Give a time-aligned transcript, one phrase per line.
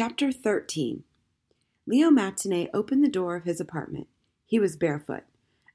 [0.00, 1.02] Chapter 13
[1.84, 4.06] Leo Matienne opened the door of his apartment.
[4.46, 5.24] He was barefoot.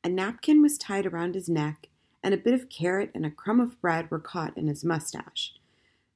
[0.01, 1.89] A napkin was tied around his neck,
[2.23, 5.55] and a bit of carrot and a crumb of bread were caught in his mustache.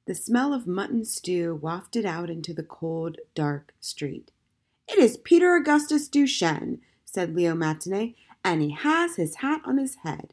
[0.06, 4.30] The smell of mutton stew wafted out into the cold, dark street.
[4.88, 9.96] It is Peter Augustus Duchene, said Leo Matienne, and he has his hat on his
[9.96, 10.32] head.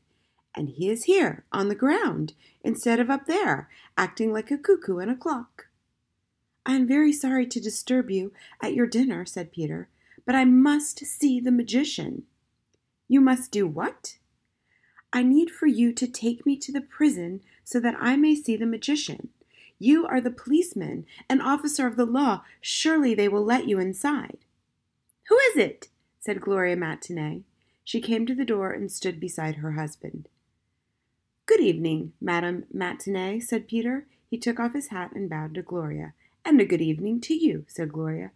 [0.56, 3.68] And he is here, on the ground, instead of up there,
[3.98, 5.68] acting like a cuckoo in a clock.
[6.66, 9.88] I am very sorry to disturb you at your dinner, said Peter,
[10.26, 12.24] but I must see the magician.
[13.08, 14.18] You must do what?
[15.14, 18.58] I need for you to take me to the prison so that I may see
[18.58, 19.30] the magician.
[19.78, 22.44] You are the policeman, an officer of the law.
[22.62, 24.40] Surely they will let you inside.
[25.30, 25.90] Who is it?
[26.20, 27.44] said Gloria Matienne.
[27.84, 30.28] She came to the door and stood beside her husband.
[31.46, 34.08] Good evening, Madame Matienne, said Peter.
[34.28, 36.14] He took off his hat and bowed to Gloria.
[36.48, 38.30] And a good evening to you, said Gloria.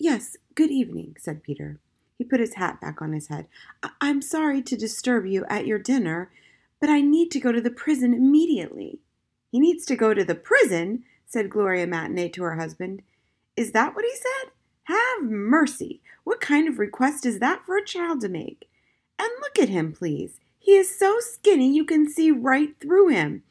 [0.00, 1.78] Yes, good evening, said Peter.
[2.18, 3.46] He put his hat back on his head.
[3.84, 6.32] I- I'm sorry to disturb you at your dinner,
[6.80, 8.98] but I need to go to the prison immediately.
[9.52, 13.02] He needs to go to the prison, said Gloria Matienne to her husband.
[13.56, 14.50] Is that what he said?
[14.84, 16.02] Have mercy!
[16.24, 18.68] What kind of request is that for a child to make?
[19.20, 20.40] And look at him, please.
[20.58, 23.44] He is so skinny you can see right through him.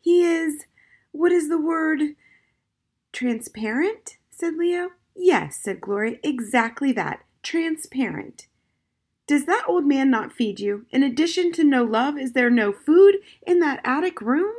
[0.00, 0.66] He is,
[1.12, 2.16] what is the word?
[3.20, 4.16] Transparent?
[4.30, 4.92] said Leo.
[5.14, 7.22] Yes, said Gloria, exactly that.
[7.42, 8.46] Transparent.
[9.26, 10.86] Does that old man not feed you?
[10.90, 14.54] In addition to no love, is there no food in that attic room?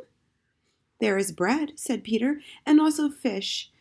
[1.00, 3.72] There is bread, said Peter, and also fish,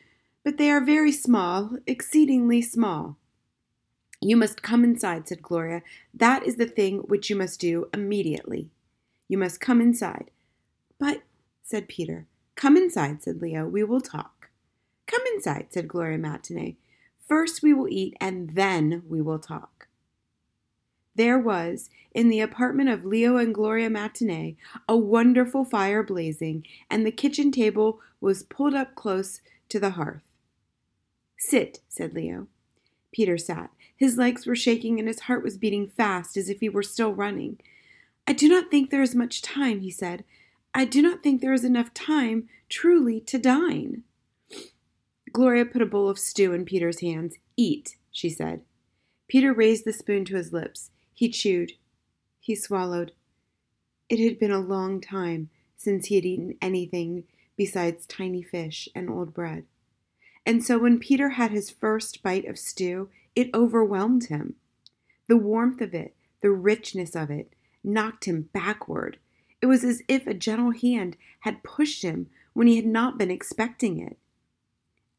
[0.43, 3.19] but they are very small, exceedingly small.
[4.23, 5.83] You must come inside, said Gloria.
[6.15, 8.71] That is the thing which you must do immediately.
[9.29, 10.31] You must come inside.
[10.99, 11.21] But,
[11.63, 12.27] said Peter.
[12.55, 13.67] Come inside, said Leo.
[13.67, 14.40] We will talk.
[15.11, 16.77] Come inside, said Gloria Matienne.
[17.27, 19.89] First we will eat, and then we will talk.
[21.17, 24.57] There was, in the apartment of Leo and Gloria Matienne,
[24.89, 29.41] a wonderful fire blazing, and the kitchen table was pulled up close
[29.71, 30.23] to the hearth.
[31.37, 32.47] Sit, said Leo.
[33.11, 33.71] Peter sat.
[33.97, 37.13] His legs were shaking and his heart was beating fast as if he were still
[37.13, 37.59] running.
[38.29, 40.23] I do not think there is much time, he said.
[40.73, 44.05] I do not think there is enough time truly to dine.
[45.33, 47.37] Gloria put a bowl of stew in Peter's hands.
[47.57, 48.63] Eat, she said.
[49.29, 50.91] Peter raised the spoon to his lips.
[51.15, 51.73] He chewed.
[52.41, 53.13] He swallowed.
[54.09, 57.25] It had been a long time since he had eaten anything
[57.57, 59.65] besides tiny fish and old bread.
[60.45, 64.55] And so when Peter had his first bite of stew, it overwhelmed him.
[65.29, 67.53] The warmth of it, the richness of it,
[67.85, 69.19] knocked him backward.
[69.63, 73.31] It was as if a gentle hand had pushed him when he had not been
[73.31, 74.17] expecting it.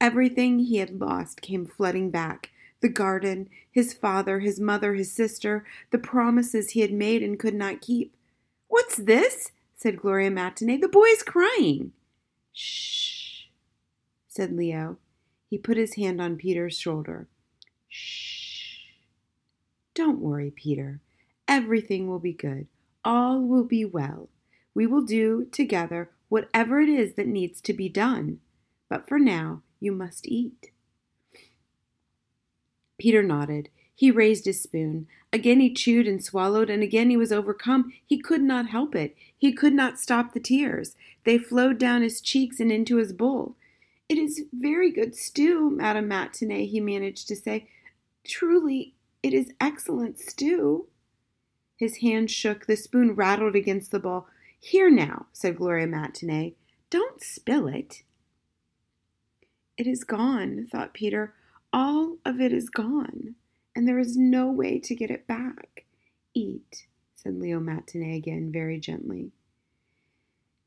[0.01, 2.49] Everything he had lost came flooding back
[2.81, 7.53] the garden, his father, his mother, his sister, the promises he had made and could
[7.53, 8.15] not keep.
[8.67, 9.51] What's this?
[9.75, 10.81] said Gloria Matienne.
[10.81, 11.91] The boy's crying.
[12.51, 13.43] Shh,
[14.27, 14.97] said Leo.
[15.47, 17.27] He put his hand on Peter's shoulder.
[17.87, 18.85] Shh.
[19.93, 20.99] Don't worry, Peter.
[21.47, 22.65] Everything will be good.
[23.05, 24.29] All will be well.
[24.73, 28.39] We will do together whatever it is that needs to be done.
[28.89, 30.71] But for now, you must eat.
[32.97, 33.67] Peter nodded.
[33.93, 35.07] He raised his spoon.
[35.33, 37.91] Again he chewed and swallowed, and again he was overcome.
[38.05, 39.15] He could not help it.
[39.37, 40.95] He could not stop the tears.
[41.23, 43.55] They flowed down his cheeks and into his bowl.
[44.07, 47.67] It is very good stew, Madame Matienne, he managed to say.
[48.23, 48.93] Truly,
[49.23, 50.87] it is excellent stew.
[51.77, 52.65] His hand shook.
[52.65, 54.27] The spoon rattled against the bowl.
[54.59, 56.53] Here now, said Gloria Matienne.
[56.89, 58.03] Don't spill it.
[59.77, 61.33] It is gone, thought Peter.
[61.73, 63.35] All of it is gone,
[63.75, 65.85] and there is no way to get it back.
[66.33, 69.31] Eat, said Leo Matienne again, very gently.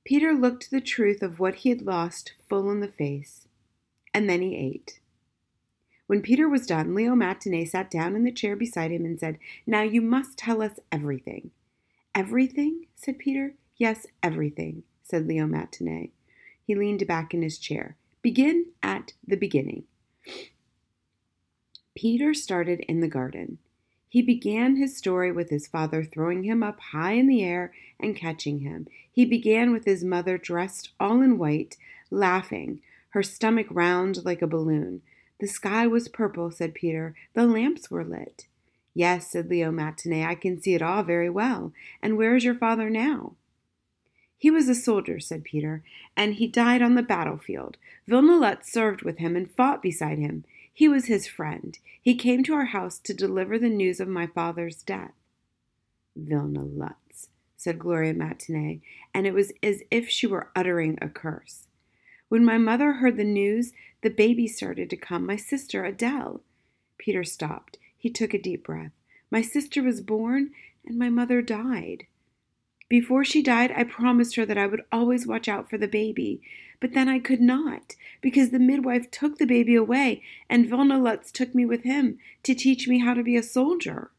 [0.04, 3.48] Peter looked the truth of what he had lost full in the face,
[4.12, 5.00] and then he ate.
[6.06, 9.38] When Peter was done, Leo Matienne sat down in the chair beside him and said,
[9.66, 11.50] Now you must tell us everything.
[12.14, 12.86] Everything?
[12.94, 13.54] said Peter.
[13.76, 16.10] Yes, everything, said Leo Matienne.
[16.62, 17.96] He leaned back in his chair.
[18.24, 19.84] Begin at the beginning.
[21.94, 23.58] Peter started in the garden.
[24.08, 28.16] He began his story with his father throwing him up high in the air and
[28.16, 28.86] catching him.
[29.12, 31.76] He began with his mother dressed all in white,
[32.10, 32.80] laughing,
[33.10, 35.02] her stomach round like a balloon.
[35.38, 37.14] The sky was purple, said Peter.
[37.34, 38.46] The lamps were lit.
[38.94, 41.74] Yes, said Leo Matienne, I can see it all very well.
[42.00, 43.34] And where is your father now?
[44.38, 45.82] He was a soldier, said Peter,
[46.16, 47.76] and he died on the battlefield.
[48.06, 50.44] Vilna served with him and fought beside him.
[50.72, 51.78] He was his friend.
[52.00, 55.12] He came to our house to deliver the news of my father's death.
[56.16, 56.64] Vilna
[57.56, 58.82] said Gloria Matienne,
[59.14, 61.66] and it was as if she were uttering a curse.
[62.28, 63.72] When my mother heard the news,
[64.02, 66.42] the baby started to come, my sister Adele.
[66.98, 67.78] Peter stopped.
[67.96, 68.92] He took a deep breath.
[69.30, 70.50] My sister was born,
[70.84, 72.06] and my mother died.
[72.88, 76.42] Before she died, I promised her that I would always watch out for the baby.
[76.80, 81.32] But then I could not, because the midwife took the baby away, and Vilna Lutz
[81.32, 84.10] took me with him to teach me how to be a soldier.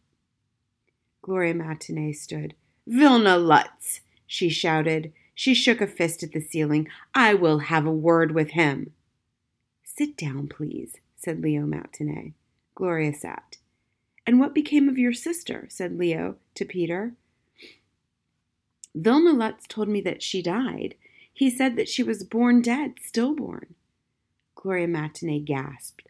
[1.21, 2.55] Gloria Matienne stood.
[2.87, 5.11] Vilna Lutz, she shouted.
[5.35, 6.87] She shook a fist at the ceiling.
[7.13, 8.93] I will have a word with him.
[9.83, 12.33] Sit down, please, said Leo Matienne.
[12.73, 13.57] Gloria sat.
[14.25, 15.67] And what became of your sister?
[15.69, 17.13] said Leo to Peter.
[18.95, 20.95] Vilna Lutz told me that she died.
[21.31, 23.75] He said that she was born dead, stillborn.
[24.55, 26.07] Gloria Matienne gasped.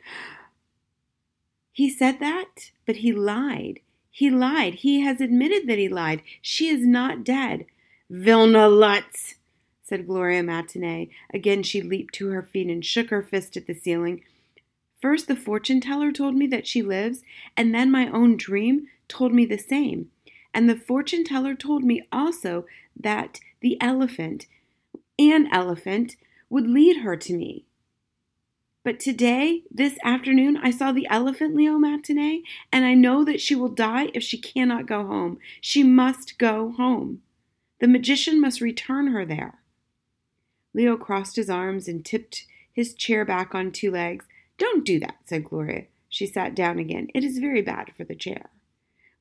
[1.71, 3.79] He said that, but he lied.
[4.11, 4.75] He lied.
[4.75, 6.21] He has admitted that he lied.
[6.41, 7.65] She is not dead.
[8.09, 9.35] Vilna Lutz,
[9.83, 11.09] said Gloria Matienne.
[11.33, 14.21] Again she leaped to her feet and shook her fist at the ceiling.
[15.01, 17.23] First, the fortune teller told me that she lives,
[17.57, 20.09] and then my own dream told me the same.
[20.55, 22.65] And the fortune teller told me also
[22.97, 24.47] that the elephant,
[25.19, 26.15] an elephant,
[26.49, 27.65] would lead her to me.
[28.81, 33.53] But today, this afternoon, I saw the elephant Leo Matienne, and I know that she
[33.53, 35.39] will die if she cannot go home.
[35.59, 37.21] She must go home.
[37.81, 39.59] The magician must return her there.
[40.73, 44.25] Leo crossed his arms and tipped his chair back on two legs.
[44.57, 45.85] Don't do that, said Gloria.
[46.07, 47.09] She sat down again.
[47.13, 48.49] It is very bad for the chair.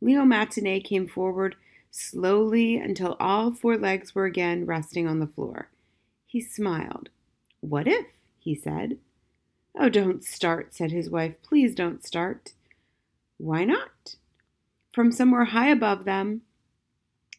[0.05, 1.57] Leo Matienne came forward
[1.91, 5.71] slowly until all four legs were again resting on the floor.
[6.27, 7.09] He smiled.
[7.61, 8.05] What if?
[8.39, 8.99] he said.
[9.75, 11.37] Oh, don't start, said his wife.
[11.43, 12.53] Please don't start.
[13.39, 14.17] Why not?
[14.93, 16.43] From somewhere high above them,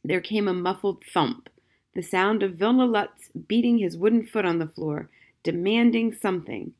[0.03, 1.49] there came a muffled thump,
[1.93, 5.11] the sound of Vilna Lutz beating his wooden foot on the floor,
[5.43, 6.73] demanding something.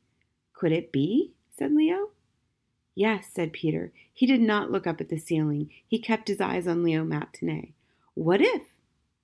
[0.52, 1.30] Could it be?
[1.56, 2.10] said Leo.
[2.96, 3.92] Yes, said Peter.
[4.12, 5.70] He did not look up at the ceiling.
[5.86, 7.74] He kept his eyes on Leo Matienne.
[8.14, 8.62] What if?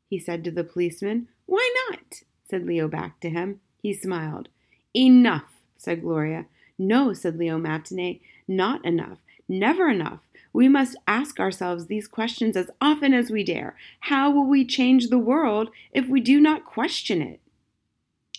[0.08, 1.28] he said to the policeman.
[1.46, 2.22] Why not?
[2.48, 3.60] said Leo back to him.
[3.82, 4.50] He smiled.
[4.94, 5.46] Enough,
[5.78, 6.44] said Gloria.
[6.78, 9.18] No, said Leo Matienne, not enough.
[9.48, 10.20] Never enough.
[10.52, 13.74] We must ask ourselves these questions as often as we dare.
[14.00, 17.40] How will we change the world if we do not question it?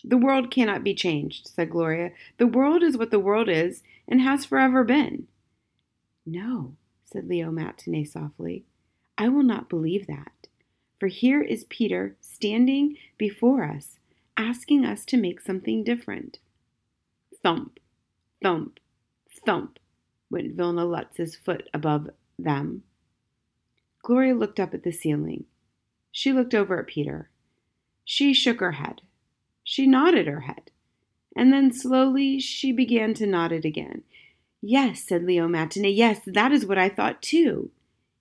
[0.03, 2.11] The world cannot be changed, said Gloria.
[2.37, 5.27] The world is what the world is and has forever been.
[6.25, 8.65] No, said Leo Matienne softly.
[9.17, 10.47] I will not believe that.
[10.99, 13.99] For here is Peter standing before us,
[14.37, 16.39] asking us to make something different.
[17.41, 17.79] Thump,
[18.41, 18.79] thump,
[19.45, 19.79] thump
[20.29, 22.09] went Vilna Lutz's foot above
[22.39, 22.83] them.
[24.01, 25.45] Gloria looked up at the ceiling.
[26.11, 27.29] She looked over at Peter.
[28.05, 29.01] She shook her head.
[29.63, 30.71] She nodded her head.
[31.35, 34.03] And then slowly she began to nod it again.
[34.61, 35.95] Yes, said Leo Matienne.
[35.95, 37.71] Yes, that is what I thought too.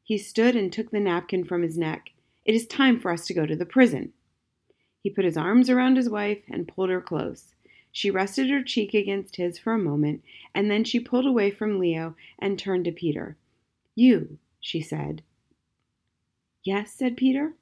[0.02, 2.10] He stood and took the napkin from his neck.
[2.44, 4.12] It is time for us to go to the prison.
[5.00, 7.54] He put his arms around his wife and pulled her close.
[7.92, 10.22] She rested her cheek against his for a moment,
[10.54, 13.36] and then she pulled away from Leo and turned to Peter.
[13.94, 15.22] You, she said.
[16.64, 17.52] Yes, said Peter.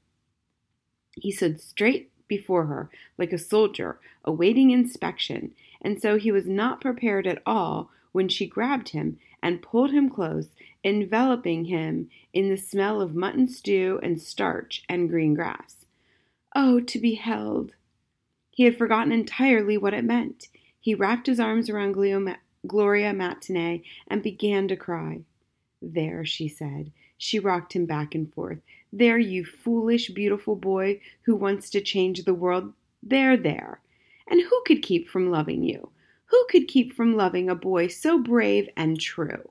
[1.16, 6.80] He stood straight before her, like a soldier awaiting inspection, and so he was not
[6.80, 10.48] prepared at all when she grabbed him and pulled him close,
[10.84, 15.84] enveloping him in the smell of mutton stew and starch and green grass.
[16.54, 17.74] Oh, to be held!
[18.50, 20.48] He had forgotten entirely what it meant.
[20.78, 25.20] He wrapped his arms around Gloria Matienne and began to cry.
[25.82, 26.92] There, she said.
[27.16, 28.58] She rocked him back and forth.
[28.92, 32.72] There, you foolish, beautiful boy who wants to change the world.
[33.02, 33.80] There, there.
[34.26, 35.90] And who could keep from loving you?
[36.26, 39.50] Who could keep from loving a boy so brave and true?